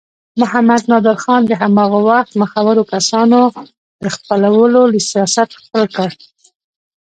[0.41, 3.39] محمد نادر خان د هماغه وخت مخورو کسانو
[4.03, 4.81] د خپلولو
[5.11, 6.09] سیاست خپل کړ.